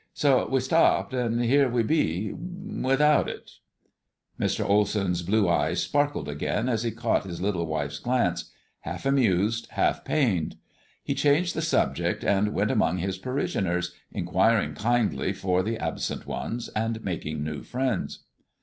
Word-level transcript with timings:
So 0.15 0.47
we 0.49 0.59
stopped, 0.61 1.13
and 1.13 1.39
here 1.43 1.69
we 1.69 1.83
be, 1.83 2.33
without 2.33 3.29
it." 3.29 3.51
Mr. 4.39 4.67
Olsen's 4.67 5.21
blue 5.21 5.47
eyes 5.47 5.83
sparkled 5.83 6.27
again 6.27 6.67
as 6.67 6.81
he 6.81 6.89
caught 6.89 7.25
his 7.27 7.39
little 7.39 7.67
wife's 7.67 7.99
glance, 7.99 8.49
half 8.79 9.05
amused, 9.05 9.67
half 9.73 10.03
pained. 10.03 10.55
He 11.03 11.13
changed 11.13 11.55
the 11.55 11.61
subject, 11.61 12.23
and 12.23 12.51
went 12.51 12.71
among 12.71 12.97
his 12.97 13.19
parishioners, 13.19 13.93
inquiring 14.11 14.73
kindly 14.73 15.33
for 15.33 15.61
the 15.61 15.77
absent 15.77 16.25
ones, 16.25 16.69
and 16.69 17.03
making 17.03 17.43
new 17.43 17.61
friends. 17.61 18.23